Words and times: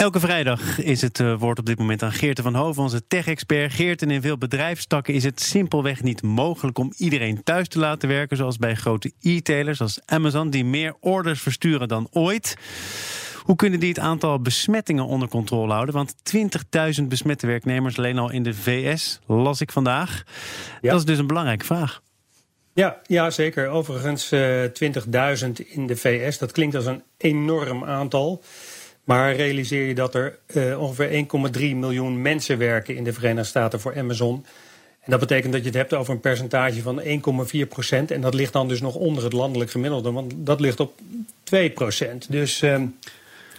Elke 0.00 0.20
vrijdag 0.20 0.78
is 0.78 1.00
het 1.00 1.18
uh, 1.18 1.38
woord 1.38 1.58
op 1.58 1.66
dit 1.66 1.78
moment 1.78 2.02
aan 2.02 2.12
Geerten 2.12 2.44
van 2.44 2.54
Hoven, 2.54 2.82
onze 2.82 3.06
tech-expert. 3.06 3.72
Geerten, 3.72 4.10
in 4.10 4.22
veel 4.22 4.38
bedrijfstakken 4.38 5.14
is 5.14 5.24
het 5.24 5.40
simpelweg 5.40 6.02
niet 6.02 6.22
mogelijk 6.22 6.78
om 6.78 6.92
iedereen 6.96 7.42
thuis 7.42 7.68
te 7.68 7.78
laten 7.78 8.08
werken, 8.08 8.36
zoals 8.36 8.56
bij 8.56 8.74
grote 8.74 9.12
e-tailers 9.20 9.80
als 9.80 10.00
Amazon, 10.06 10.50
die 10.50 10.64
meer 10.64 10.94
orders 11.00 11.40
versturen 11.40 11.88
dan 11.88 12.08
ooit. 12.10 12.56
Hoe 13.42 13.56
kunnen 13.56 13.80
die 13.80 13.88
het 13.88 13.98
aantal 13.98 14.40
besmettingen 14.40 15.06
onder 15.06 15.28
controle 15.28 15.72
houden? 15.72 15.94
Want 15.94 16.14
20.000 17.00 17.04
besmette 17.04 17.46
werknemers 17.46 17.98
alleen 17.98 18.18
al 18.18 18.30
in 18.30 18.42
de 18.42 18.54
VS, 18.54 19.20
las 19.26 19.60
ik 19.60 19.72
vandaag. 19.72 20.22
Dat 20.80 20.98
is 20.98 21.04
dus 21.04 21.18
een 21.18 21.26
belangrijke 21.26 21.64
vraag. 21.64 22.02
Ja, 22.72 23.00
ja 23.06 23.30
zeker. 23.30 23.68
Overigens 23.68 24.32
uh, 24.32 24.64
eh, 24.64 24.70
20.000 25.44 25.50
in 25.66 25.86
de 25.86 25.96
VS. 25.96 26.38
Dat 26.38 26.52
klinkt 26.52 26.74
als 26.74 26.86
een 26.86 27.02
enorm 27.16 27.84
aantal. 27.84 28.42
Maar 29.04 29.34
realiseer 29.34 29.86
je 29.86 29.94
dat 29.94 30.14
er 30.14 30.38
uh, 30.46 30.80
ongeveer 30.80 31.26
1,3 31.58 31.60
miljoen 31.60 32.22
mensen 32.22 32.58
werken 32.58 32.96
in 32.96 33.04
de 33.04 33.12
Verenigde 33.12 33.48
Staten 33.48 33.80
voor 33.80 33.96
Amazon. 33.96 34.46
En 35.00 35.10
dat 35.10 35.20
betekent 35.20 35.52
dat 35.52 35.60
je 35.60 35.68
het 35.68 35.76
hebt 35.76 35.94
over 35.94 36.14
een 36.14 36.20
percentage 36.20 36.82
van 36.82 37.02
1,4 37.02 37.68
procent. 37.68 38.10
En 38.10 38.20
dat 38.20 38.34
ligt 38.34 38.52
dan 38.52 38.68
dus 38.68 38.80
nog 38.80 38.94
onder 38.94 39.24
het 39.24 39.32
landelijk 39.32 39.70
gemiddelde, 39.70 40.12
want 40.12 40.32
dat 40.36 40.60
ligt 40.60 40.80
op 40.80 41.00
2 41.42 41.70
procent. 41.70 42.30
Dus, 42.30 42.62
uh, 42.62 42.82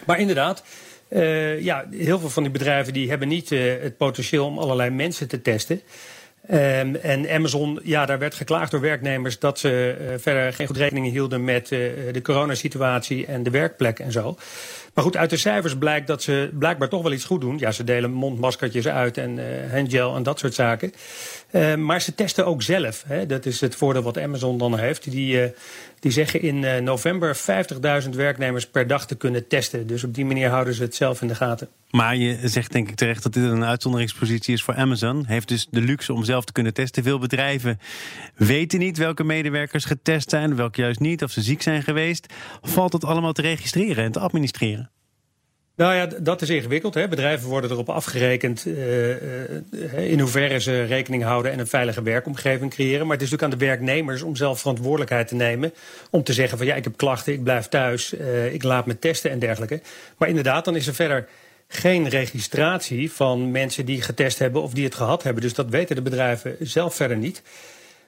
maar 0.06 0.20
inderdaad, 0.20 0.64
uh, 1.08 1.60
ja, 1.60 1.86
heel 1.90 2.18
veel 2.18 2.30
van 2.30 2.42
die 2.42 2.52
bedrijven 2.52 2.92
die 2.92 3.08
hebben 3.08 3.28
niet 3.28 3.50
het 3.50 3.96
potentieel 3.96 4.46
om 4.46 4.58
allerlei 4.58 4.90
mensen 4.90 5.28
te 5.28 5.42
testen. 5.42 5.80
Um, 6.50 6.94
en 6.94 7.30
Amazon, 7.30 7.80
ja, 7.82 8.06
daar 8.06 8.18
werd 8.18 8.34
geklaagd 8.34 8.70
door 8.70 8.80
werknemers 8.80 9.38
dat 9.38 9.58
ze 9.58 9.96
uh, 10.00 10.06
verder 10.18 10.52
geen 10.52 10.66
goed 10.66 10.76
rekening 10.76 11.10
hielden 11.10 11.44
met 11.44 11.70
uh, 11.70 11.78
de 12.12 12.22
coronasituatie 12.22 13.26
en 13.26 13.42
de 13.42 13.50
werkplek 13.50 13.98
en 13.98 14.12
zo. 14.12 14.36
Maar 14.94 15.04
goed, 15.04 15.16
uit 15.16 15.30
de 15.30 15.36
cijfers 15.36 15.78
blijkt 15.78 16.06
dat 16.06 16.22
ze 16.22 16.50
blijkbaar 16.58 16.88
toch 16.88 17.02
wel 17.02 17.12
iets 17.12 17.24
goed 17.24 17.40
doen. 17.40 17.58
Ja, 17.58 17.72
ze 17.72 17.84
delen 17.84 18.12
mondmaskertjes 18.12 18.88
uit 18.88 19.18
en 19.18 19.38
uh, 19.38 19.44
handgel 19.72 20.16
en 20.16 20.22
dat 20.22 20.38
soort 20.38 20.54
zaken. 20.54 20.92
Uh, 21.50 21.74
maar 21.74 22.00
ze 22.00 22.14
testen 22.14 22.46
ook 22.46 22.62
zelf. 22.62 23.04
Hè. 23.06 23.26
Dat 23.26 23.46
is 23.46 23.60
het 23.60 23.74
voordeel 23.74 24.02
wat 24.02 24.18
Amazon 24.18 24.58
dan 24.58 24.78
heeft. 24.78 25.10
Die, 25.10 25.52
die 26.00 26.12
zeggen 26.12 26.40
in 26.40 26.84
november 26.84 27.36
50.000 28.04 28.08
werknemers 28.10 28.66
per 28.66 28.86
dag 28.86 29.06
te 29.06 29.14
kunnen 29.14 29.46
testen. 29.46 29.86
Dus 29.86 30.04
op 30.04 30.14
die 30.14 30.24
manier 30.24 30.48
houden 30.48 30.74
ze 30.74 30.82
het 30.82 30.94
zelf 30.94 31.22
in 31.22 31.28
de 31.28 31.34
gaten. 31.34 31.68
Maar 31.92 32.16
je 32.16 32.38
zegt 32.48 32.72
denk 32.72 32.88
ik 32.88 32.94
terecht 32.94 33.22
dat 33.22 33.32
dit 33.32 33.44
een 33.44 33.64
uitzonderingspositie 33.64 34.54
is 34.54 34.62
voor 34.62 34.74
Amazon. 34.74 35.24
Heeft 35.26 35.48
dus 35.48 35.66
de 35.70 35.80
luxe 35.80 36.12
om 36.12 36.24
zelf 36.24 36.31
te 36.40 36.52
kunnen 36.52 36.74
testen. 36.74 37.02
Veel 37.02 37.18
bedrijven 37.18 37.78
weten 38.34 38.78
niet 38.78 38.98
welke 38.98 39.24
medewerkers 39.24 39.84
getest 39.84 40.30
zijn, 40.30 40.56
welke 40.56 40.80
juist 40.80 41.00
niet, 41.00 41.22
of 41.22 41.30
ze 41.30 41.42
ziek 41.42 41.62
zijn 41.62 41.82
geweest. 41.82 42.32
Valt 42.62 42.92
het 42.92 43.04
allemaal 43.04 43.32
te 43.32 43.42
registreren 43.42 44.04
en 44.04 44.12
te 44.12 44.20
administreren? 44.20 44.90
Nou 45.76 45.94
ja, 45.94 46.08
dat 46.20 46.42
is 46.42 46.48
ingewikkeld. 46.48 46.94
Hè. 46.94 47.08
Bedrijven 47.08 47.48
worden 47.48 47.70
erop 47.70 47.88
afgerekend 47.88 48.66
uh, 48.66 50.10
in 50.10 50.20
hoeverre 50.20 50.60
ze 50.60 50.82
rekening 50.82 51.22
houden 51.22 51.52
en 51.52 51.58
een 51.58 51.66
veilige 51.66 52.02
werkomgeving 52.02 52.70
creëren. 52.70 53.06
Maar 53.06 53.16
het 53.16 53.24
is 53.24 53.30
natuurlijk 53.30 53.52
aan 53.52 53.58
de 53.58 53.66
werknemers 53.66 54.22
om 54.22 54.36
zelf 54.36 54.60
verantwoordelijkheid 54.60 55.28
te 55.28 55.34
nemen. 55.34 55.72
Om 56.10 56.22
te 56.22 56.32
zeggen 56.32 56.58
van 56.58 56.66
ja, 56.66 56.74
ik 56.74 56.84
heb 56.84 56.96
klachten, 56.96 57.32
ik 57.32 57.42
blijf 57.42 57.68
thuis, 57.68 58.12
ik 58.52 58.62
laat 58.62 58.86
me 58.86 58.98
testen 58.98 59.30
en 59.30 59.38
dergelijke. 59.38 59.80
Maar 60.18 60.28
inderdaad, 60.28 60.64
dan 60.64 60.76
is 60.76 60.86
er 60.86 60.94
verder 60.94 61.28
geen 61.72 62.08
registratie 62.08 63.12
van 63.12 63.50
mensen 63.50 63.84
die 63.84 64.02
getest 64.02 64.38
hebben 64.38 64.62
of 64.62 64.72
die 64.72 64.84
het 64.84 64.94
gehad 64.94 65.22
hebben. 65.22 65.42
Dus 65.42 65.54
dat 65.54 65.68
weten 65.68 65.96
de 65.96 66.02
bedrijven 66.02 66.56
zelf 66.60 66.94
verder 66.94 67.16
niet. 67.16 67.42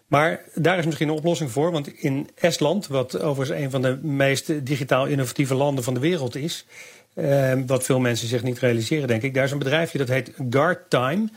Maar 0.06 0.40
daar 0.54 0.78
is 0.78 0.84
misschien 0.84 1.08
een 1.08 1.14
oplossing 1.14 1.50
voor. 1.50 1.70
Want 1.70 1.88
in 1.88 2.28
Estland, 2.34 2.86
wat 2.86 3.20
overigens 3.20 3.60
een 3.60 3.70
van 3.70 3.82
de 3.82 3.98
meest 4.02 4.66
digitaal 4.66 5.06
innovatieve 5.06 5.54
landen 5.54 5.84
van 5.84 5.94
de 5.94 6.00
wereld 6.00 6.36
is. 6.36 6.66
Uh, 7.14 7.52
wat 7.66 7.84
veel 7.84 8.00
mensen 8.00 8.28
zich 8.28 8.42
niet 8.42 8.58
realiseren, 8.58 9.08
denk 9.08 9.22
ik. 9.22 9.34
Daar 9.34 9.44
is 9.44 9.50
een 9.50 9.58
bedrijfje 9.58 9.98
dat 9.98 10.08
heet 10.08 10.32
GuardTime. 10.50 11.28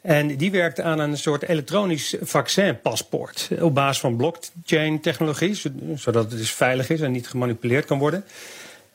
En 0.00 0.36
die 0.36 0.50
werkt 0.50 0.80
aan 0.80 0.98
een 0.98 1.18
soort 1.18 1.42
elektronisch 1.42 2.16
vaccinpaspoort. 2.20 3.48
Op 3.60 3.74
basis 3.74 4.00
van 4.00 4.16
blockchain-technologie, 4.16 5.54
zodat 5.94 6.30
het 6.30 6.38
dus 6.38 6.52
veilig 6.52 6.90
is 6.90 7.00
en 7.00 7.12
niet 7.12 7.28
gemanipuleerd 7.28 7.84
kan 7.84 7.98
worden. 7.98 8.24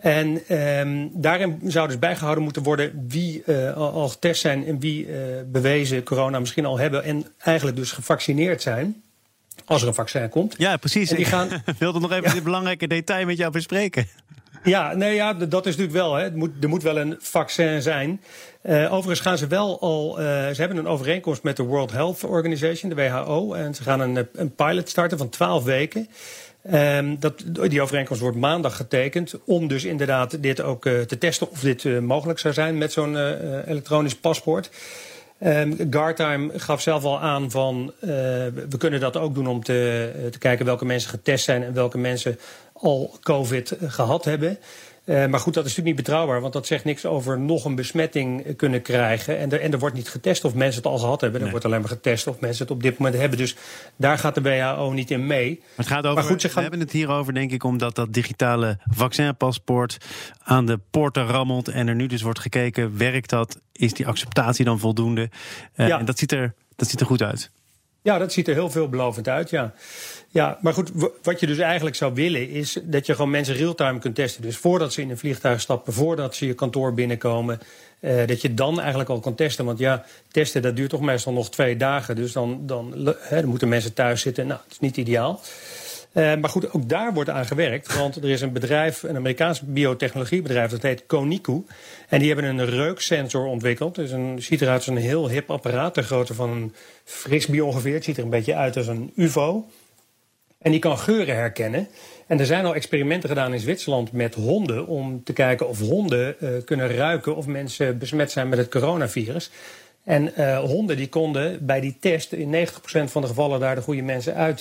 En 0.05 0.57
um, 0.79 1.11
daarin 1.13 1.59
zou 1.63 1.87
dus 1.87 1.99
bijgehouden 1.99 2.43
moeten 2.43 2.63
worden 2.63 3.05
wie 3.07 3.43
uh, 3.45 3.73
al 3.73 4.09
getest 4.09 4.41
zijn 4.41 4.65
en 4.65 4.79
wie 4.79 5.07
uh, 5.07 5.15
bewezen 5.45 6.03
corona 6.03 6.39
misschien 6.39 6.65
al 6.65 6.77
hebben 6.77 7.03
en 7.03 7.25
eigenlijk 7.37 7.77
dus 7.77 7.91
gevaccineerd 7.91 8.61
zijn. 8.61 9.03
Als 9.65 9.81
er 9.81 9.87
een 9.87 9.93
vaccin 9.93 10.29
komt. 10.29 10.55
Ja, 10.57 10.77
precies. 10.77 11.09
En 11.09 11.15
die 11.15 11.25
gaan... 11.25 11.49
Ik 11.65 11.75
wilde 11.77 11.99
nog 11.99 12.11
even 12.11 12.23
ja. 12.23 12.33
dit 12.33 12.43
belangrijke 12.43 12.87
detail 12.87 13.25
met 13.25 13.37
jou 13.37 13.51
bespreken. 13.51 14.07
Ja, 14.63 14.93
nee, 14.93 15.15
ja, 15.15 15.33
dat 15.33 15.65
is 15.65 15.75
natuurlijk 15.75 16.03
wel. 16.03 16.13
Hè. 16.13 16.23
Het 16.23 16.35
moet, 16.35 16.51
er 16.61 16.69
moet 16.69 16.83
wel 16.83 16.97
een 16.97 17.15
vaccin 17.19 17.81
zijn. 17.81 18.21
Uh, 18.63 18.93
overigens 18.93 19.19
gaan 19.19 19.37
ze 19.37 19.47
wel 19.47 19.79
al. 19.79 20.19
Uh, 20.19 20.25
ze 20.25 20.55
hebben 20.55 20.77
een 20.77 20.87
overeenkomst 20.87 21.43
met 21.43 21.57
de 21.57 21.63
World 21.63 21.91
Health 21.91 22.23
Organization, 22.23 22.89
de 22.89 22.95
WHO. 22.95 23.53
En 23.53 23.75
ze 23.75 23.83
gaan 23.83 23.99
een, 23.99 24.27
een 24.33 24.55
pilot 24.55 24.89
starten 24.89 25.17
van 25.17 25.29
12 25.29 25.63
weken. 25.63 26.09
Um, 26.73 27.19
dat, 27.19 27.43
die 27.69 27.81
overeenkomst 27.81 28.21
wordt 28.21 28.37
maandag 28.37 28.75
getekend. 28.75 29.33
Om 29.45 29.67
dus 29.67 29.83
inderdaad 29.83 30.41
dit 30.41 30.61
ook 30.61 30.85
uh, 30.85 31.01
te 31.01 31.17
testen 31.17 31.51
of 31.51 31.59
dit 31.59 32.01
mogelijk 32.01 32.39
zou 32.39 32.53
zijn 32.53 32.77
met 32.77 32.91
zo'n 32.91 33.17
elektronisch 33.65 34.15
paspoort. 34.15 34.69
Um, 35.43 35.77
Guardtime 35.89 36.59
gaf 36.59 36.81
zelf 36.81 37.03
al 37.03 37.19
aan 37.19 37.51
van 37.51 37.93
we 38.69 38.77
kunnen 38.77 38.99
dat 38.99 39.17
ook 39.17 39.35
doen 39.35 39.47
om 39.47 39.63
te, 39.63 40.11
te 40.31 40.37
kijken 40.37 40.65
welke 40.65 40.85
mensen 40.85 41.09
getest 41.09 41.45
zijn 41.45 41.63
en 41.63 41.73
welke 41.73 41.97
mensen 41.97 42.39
al 42.73 43.17
COVID 43.21 43.75
gehad 43.87 44.25
hebben. 44.25 44.57
Uh, 45.05 45.25
maar 45.25 45.39
goed, 45.39 45.53
dat 45.53 45.65
is 45.65 45.69
natuurlijk 45.69 45.95
niet 45.95 46.05
betrouwbaar, 46.05 46.41
want 46.41 46.53
dat 46.53 46.67
zegt 46.67 46.83
niks 46.83 47.05
over 47.05 47.39
nog 47.39 47.65
een 47.65 47.75
besmetting 47.75 48.55
kunnen 48.55 48.81
krijgen. 48.81 49.37
En 49.37 49.51
er, 49.51 49.61
en 49.61 49.71
er 49.71 49.79
wordt 49.79 49.95
niet 49.95 50.09
getest 50.09 50.45
of 50.45 50.53
mensen 50.53 50.81
het 50.81 50.91
al 50.91 50.97
gehad 50.97 51.21
hebben. 51.21 51.41
Er 51.41 51.49
wordt 51.49 51.65
alleen 51.65 51.79
maar 51.79 51.89
getest 51.89 52.27
of 52.27 52.39
mensen 52.39 52.63
het 52.63 52.73
op 52.75 52.83
dit 52.83 52.97
moment 52.97 53.15
hebben. 53.15 53.37
Dus 53.37 53.55
daar 53.95 54.17
gaat 54.17 54.35
de 54.35 54.41
WHO 54.41 54.91
niet 54.91 55.11
in 55.11 55.27
mee. 55.27 55.59
Maar 55.59 55.69
het 55.75 55.87
gaat 55.87 56.03
over, 56.03 56.13
maar 56.13 56.23
goed, 56.23 56.41
ze 56.41 56.47
gaan... 56.47 56.55
we 56.55 56.61
hebben 56.61 56.79
het 56.79 56.91
hierover 56.91 57.33
denk 57.33 57.51
ik 57.51 57.63
omdat 57.63 57.95
dat 57.95 58.13
digitale 58.13 58.77
vaccinpaspoort 58.83 59.97
aan 60.43 60.65
de 60.65 60.79
poorten 60.89 61.27
rammelt. 61.27 61.67
En 61.67 61.87
er 61.87 61.95
nu 61.95 62.07
dus 62.07 62.21
wordt 62.21 62.39
gekeken, 62.39 62.97
werkt 62.97 63.29
dat? 63.29 63.59
Is 63.71 63.93
die 63.93 64.07
acceptatie 64.07 64.65
dan 64.65 64.79
voldoende? 64.79 65.29
Uh, 65.75 65.87
ja. 65.87 65.99
En 65.99 66.05
dat 66.05 66.17
ziet, 66.17 66.31
er, 66.31 66.53
dat 66.75 66.89
ziet 66.89 66.99
er 66.99 67.05
goed 67.05 67.21
uit. 67.21 67.51
Ja, 68.05 68.17
dat 68.17 68.33
ziet 68.33 68.47
er 68.47 68.53
heel 68.53 68.69
veelbelovend 68.69 69.27
uit, 69.27 69.49
ja. 69.49 69.73
Ja, 70.29 70.57
maar 70.61 70.73
goed, 70.73 70.91
wat 71.21 71.39
je 71.39 71.47
dus 71.47 71.57
eigenlijk 71.57 71.95
zou 71.95 72.13
willen 72.13 72.49
is 72.49 72.77
dat 72.83 73.05
je 73.05 73.15
gewoon 73.15 73.29
mensen 73.29 73.55
real-time 73.55 73.99
kunt 73.99 74.15
testen. 74.15 74.41
Dus 74.41 74.57
voordat 74.57 74.93
ze 74.93 75.01
in 75.01 75.09
een 75.09 75.17
vliegtuig 75.17 75.61
stappen, 75.61 75.93
voordat 75.93 76.35
ze 76.35 76.45
je 76.45 76.53
kantoor 76.53 76.93
binnenkomen, 76.93 77.59
uh, 77.99 78.27
dat 78.27 78.41
je 78.41 78.53
dan 78.53 78.79
eigenlijk 78.79 79.09
al 79.09 79.19
kan 79.19 79.35
testen. 79.35 79.65
Want 79.65 79.79
ja, 79.79 80.05
testen 80.31 80.61
dat 80.61 80.75
duurt 80.75 80.89
toch 80.89 81.01
meestal 81.01 81.33
nog 81.33 81.49
twee 81.49 81.77
dagen. 81.77 82.15
Dus 82.15 82.31
dan, 82.31 82.59
dan, 82.61 83.15
hè, 83.19 83.39
dan 83.39 83.49
moeten 83.49 83.69
mensen 83.69 83.93
thuis 83.93 84.21
zitten. 84.21 84.47
Nou, 84.47 84.59
dat 84.63 84.71
is 84.71 84.79
niet 84.79 84.97
ideaal. 84.97 85.41
Uh, 86.15 86.35
maar 86.35 86.49
goed, 86.49 86.73
ook 86.73 86.89
daar 86.89 87.13
wordt 87.13 87.29
aan 87.29 87.45
gewerkt. 87.45 87.95
Want 87.95 88.15
er 88.15 88.29
is 88.29 88.41
een 88.41 88.53
bedrijf, 88.53 89.03
een 89.03 89.15
Amerikaans 89.15 89.61
biotechnologiebedrijf, 89.61 90.71
dat 90.71 90.81
heet 90.81 91.05
Koniku. 91.05 91.65
En 92.09 92.19
die 92.19 92.33
hebben 92.33 92.45
een 92.45 92.65
reuksensor 92.65 93.45
ontwikkeld. 93.45 93.95
Dus 93.95 94.11
een, 94.11 94.41
ziet 94.41 94.61
eruit 94.61 94.77
als 94.77 94.87
een 94.87 94.97
heel 94.97 95.29
hip 95.29 95.51
apparaat, 95.51 95.93
ter 95.93 96.03
grootte 96.03 96.33
van 96.33 96.49
een 96.49 96.73
frisbee 97.03 97.65
ongeveer. 97.65 97.93
Het 97.93 98.03
ziet 98.03 98.17
er 98.17 98.23
een 98.23 98.29
beetje 98.29 98.55
uit 98.55 98.77
als 98.77 98.87
een 98.87 99.11
UFO. 99.15 99.65
En 100.57 100.71
die 100.71 100.79
kan 100.79 100.97
geuren 100.97 101.35
herkennen. 101.35 101.87
En 102.27 102.39
er 102.39 102.45
zijn 102.45 102.65
al 102.65 102.75
experimenten 102.75 103.29
gedaan 103.29 103.53
in 103.53 103.59
Zwitserland 103.59 104.11
met 104.11 104.35
honden 104.35 104.87
om 104.87 105.23
te 105.23 105.33
kijken 105.33 105.69
of 105.69 105.79
honden 105.79 106.35
uh, 106.39 106.49
kunnen 106.65 106.95
ruiken 106.95 107.35
of 107.35 107.47
mensen 107.47 107.97
besmet 107.97 108.31
zijn 108.31 108.49
met 108.49 108.57
het 108.57 108.69
coronavirus. 108.69 109.51
En 110.03 110.31
uh, 110.37 110.59
honden 110.59 110.97
die 110.97 111.09
konden 111.09 111.65
bij 111.65 111.79
die 111.79 111.97
test 111.99 112.31
in 112.31 112.67
90% 112.67 112.69
van 113.03 113.21
de 113.21 113.27
gevallen 113.27 113.59
daar 113.59 113.75
de 113.75 113.81
goede 113.81 114.01
mensen 114.01 114.35
uit 114.35 114.59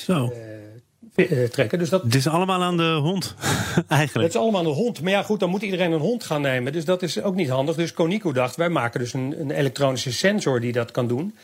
trekken. 1.51 1.79
Dus 1.79 1.89
dat 1.89 2.03
het 2.03 2.15
is 2.15 2.29
allemaal 2.29 2.63
aan 2.63 2.77
de 2.77 2.93
hond, 2.93 3.35
eigenlijk. 3.89 4.27
Het 4.27 4.35
is 4.35 4.41
allemaal 4.41 4.61
aan 4.61 4.67
de 4.67 4.73
hond. 4.73 5.03
Maar 5.03 5.13
ja, 5.13 5.23
goed, 5.23 5.41
dan 5.41 5.51
moet 5.51 5.63
iedereen 5.63 5.93
een 5.93 6.01
hond 6.01 6.25
gaan 6.25 6.41
nemen. 6.41 6.73
Dus 6.73 6.85
dat 6.85 7.03
is 7.03 7.23
ook 7.23 7.35
niet 7.35 7.49
handig. 7.49 7.77
Dus 7.77 7.93
Koniku 7.93 8.33
dacht, 8.33 8.57
wij 8.57 8.69
maken 8.69 9.01
dus 9.01 9.13
een, 9.13 9.35
een 9.41 9.51
elektronische 9.51 10.13
sensor 10.13 10.61
die 10.61 10.73
dat 10.73 10.91
kan 10.91 11.09
doen. 11.09 11.35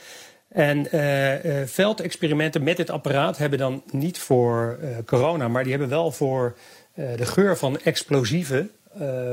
En 0.48 0.86
uh, 0.94 1.32
veldexperimenten 1.64 2.62
met 2.62 2.76
dit 2.76 2.90
apparaat 2.90 3.38
hebben 3.38 3.58
dan 3.58 3.82
niet 3.90 4.18
voor 4.18 4.78
uh, 4.82 4.88
corona, 5.06 5.48
maar 5.48 5.62
die 5.62 5.72
hebben 5.72 5.88
wel 5.90 6.12
voor 6.12 6.56
de 6.94 7.26
geur 7.26 7.56
van 7.56 7.78
explosieven, 7.80 8.70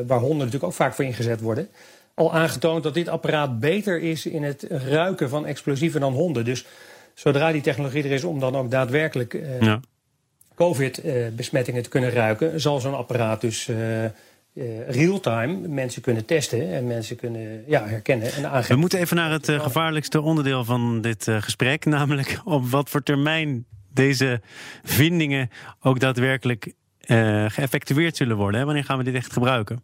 waar 0.07 0.19
honden 0.19 0.38
natuurlijk 0.38 0.63
ook 0.63 0.74
vaak 0.74 0.94
voor 0.94 1.06
ingezet 1.06 1.42
worden, 1.42 1.69
al 2.13 2.33
aangetoond 2.33 2.83
dat 2.83 2.94
dit 2.94 3.07
apparaat 3.07 3.60
beter 3.60 4.00
is 4.00 4.25
in 4.25 4.44
het 4.44 4.66
ruiken 4.69 5.30
van 5.30 5.45
explosieven 5.45 6.01
dan 6.01 6.13
honden. 6.13 6.45
Dus 6.45 6.66
zodra 7.13 7.51
die 7.51 7.62
technologie 7.62 8.04
er 8.04 8.12
is 8.12 8.24
om 8.24 8.40
dan 8.40 8.56
ook 8.56 8.72
daadwerkelijk 8.72 9.40
ja. 9.60 9.80
COVID-besmettingen 10.57 11.83
te 11.83 11.89
kunnen 11.89 12.12
ruiken, 12.12 12.62
zal 12.62 12.80
zo'n 12.80 12.95
apparaat 12.95 13.42
dus 13.42 13.68
uh, 13.68 14.88
real-time 14.88 15.68
mensen 15.68 16.01
kunnen 16.01 16.25
testen 16.25 16.74
en 16.74 16.88
mensen 16.88 17.15
kunnen 17.15 17.63
ja, 17.68 17.88
herkennen 17.88 18.33
en 18.33 18.50
aangeven. 18.50 18.75
We 18.75 18.81
moeten 18.81 19.00
even 19.00 19.15
naar 19.15 19.31
het 19.31 19.50
uh, 19.50 19.59
gevaarlijkste 19.59 20.21
onderdeel 20.21 20.63
van 20.63 21.01
dit 21.01 21.27
uh, 21.27 21.42
gesprek, 21.42 21.86
namelijk 21.95 22.42
op 22.44 22.69
wat 22.69 22.89
voor 22.89 23.04
termijn 23.04 23.65
deze 23.94 24.42
vindingen 24.83 25.50
ook 25.81 26.00
daadwerkelijk 26.00 26.74
geëffectueerd 27.48 28.18
zullen 28.18 28.38
worden. 28.38 28.59
Hè? 28.59 28.65
Wanneer 28.65 28.83
gaan 28.83 28.98
we 28.98 29.04
dit 29.04 29.13
echt 29.13 29.33
gebruiken? 29.33 29.83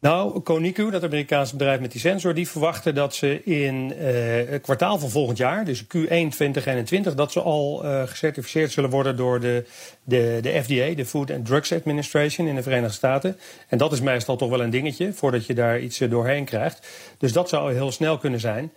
Nou, 0.00 0.40
Koniku, 0.40 0.90
dat 0.90 1.04
Amerikaanse 1.04 1.56
bedrijf 1.56 1.80
met 1.80 1.92
die 1.92 2.00
sensor, 2.00 2.34
die 2.34 2.48
verwachten 2.48 2.94
dat 2.94 3.14
ze 3.14 3.42
in 3.44 3.92
uh, 3.92 4.50
het 4.50 4.62
kwartaal 4.62 4.98
van 4.98 5.10
volgend 5.10 5.38
jaar, 5.38 5.64
dus 5.64 5.82
Q1 5.82 5.86
2021, 5.88 7.14
dat 7.14 7.32
ze 7.32 7.40
al 7.40 7.84
uh, 7.84 8.02
gecertificeerd 8.02 8.72
zullen 8.72 8.90
worden 8.90 9.16
door 9.16 9.40
de, 9.40 9.64
de, 10.04 10.38
de 10.42 10.62
FDA, 10.62 10.94
de 10.94 11.06
Food 11.06 11.30
and 11.30 11.46
Drugs 11.46 11.72
Administration 11.72 12.46
in 12.46 12.54
de 12.54 12.62
Verenigde 12.62 12.94
Staten. 12.94 13.36
En 13.68 13.78
dat 13.78 13.92
is 13.92 14.00
meestal 14.00 14.36
toch 14.36 14.50
wel 14.50 14.60
een 14.62 14.70
dingetje 14.70 15.12
voordat 15.12 15.46
je 15.46 15.54
daar 15.54 15.80
iets 15.80 16.00
uh, 16.00 16.10
doorheen 16.10 16.44
krijgt. 16.44 16.88
Dus 17.18 17.32
dat 17.32 17.48
zou 17.48 17.74
heel 17.74 17.92
snel 17.92 18.18
kunnen 18.18 18.40
zijn. 18.40 18.72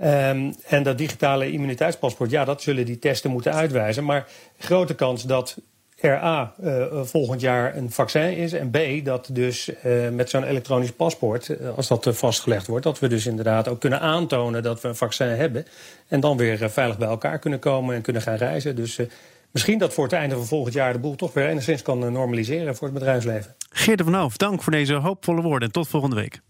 Um, 0.00 0.54
en 0.66 0.82
dat 0.82 0.98
digitale 0.98 1.52
immuniteitspaspoort, 1.52 2.30
ja, 2.30 2.44
dat 2.44 2.62
zullen 2.62 2.84
die 2.84 2.98
testen 2.98 3.30
moeten 3.30 3.52
uitwijzen. 3.52 4.04
Maar 4.04 4.28
grote 4.58 4.94
kans 4.94 5.22
dat 5.22 5.56
er 6.00 6.22
A, 6.22 6.54
uh, 6.64 6.84
volgend 7.02 7.40
jaar 7.40 7.76
een 7.76 7.90
vaccin 7.90 8.36
is. 8.36 8.52
En 8.52 8.70
B, 8.70 9.04
dat 9.04 9.28
dus 9.32 9.70
uh, 9.84 10.08
met 10.08 10.30
zo'n 10.30 10.44
elektronisch 10.44 10.92
paspoort, 10.92 11.48
uh, 11.48 11.76
als 11.76 11.88
dat 11.88 12.08
vastgelegd 12.10 12.66
wordt, 12.66 12.84
dat 12.84 12.98
we 12.98 13.08
dus 13.08 13.26
inderdaad 13.26 13.68
ook 13.68 13.80
kunnen 13.80 14.00
aantonen 14.00 14.62
dat 14.62 14.80
we 14.80 14.88
een 14.88 14.96
vaccin 14.96 15.26
hebben. 15.26 15.66
En 16.08 16.20
dan 16.20 16.36
weer 16.36 16.70
veilig 16.70 16.98
bij 16.98 17.08
elkaar 17.08 17.38
kunnen 17.38 17.58
komen 17.58 17.94
en 17.94 18.02
kunnen 18.02 18.22
gaan 18.22 18.36
reizen. 18.36 18.76
Dus 18.76 19.00
misschien 19.50 19.78
dat 19.78 19.94
voor 19.94 20.04
het 20.04 20.12
einde 20.12 20.34
van 20.34 20.46
volgend 20.46 20.74
jaar 20.74 20.92
de 20.92 20.98
boel 20.98 21.14
toch 21.14 21.32
weer 21.32 21.48
enigszins 21.48 21.82
kan 21.82 22.12
normaliseren 22.12 22.76
voor 22.76 22.88
het 22.88 22.98
bedrijfsleven. 22.98 23.54
Geert 23.70 24.02
van 24.02 24.14
Hoof, 24.14 24.36
dank 24.36 24.62
voor 24.62 24.72
deze 24.72 24.94
hoopvolle 24.94 25.42
woorden 25.42 25.68
en 25.68 25.74
tot 25.74 25.88
volgende 25.88 26.16
week. 26.16 26.40